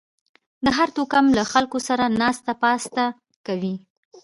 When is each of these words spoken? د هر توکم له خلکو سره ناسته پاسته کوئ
د 0.65 0.67
هر 0.77 0.89
توکم 0.95 1.25
له 1.37 1.43
خلکو 1.51 1.77
سره 1.87 2.05
ناسته 2.21 2.51
پاسته 2.63 3.03
کوئ 3.45 3.73